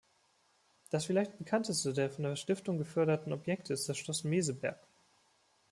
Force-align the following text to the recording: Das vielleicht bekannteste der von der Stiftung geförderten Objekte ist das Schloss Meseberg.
Das 0.89 1.05
vielleicht 1.05 1.37
bekannteste 1.37 1.93
der 1.93 2.09
von 2.09 2.23
der 2.23 2.35
Stiftung 2.35 2.79
geförderten 2.79 3.33
Objekte 3.33 3.73
ist 3.73 3.87
das 3.87 3.99
Schloss 3.99 4.23
Meseberg. 4.23 4.79